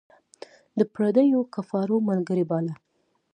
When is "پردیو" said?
0.93-1.39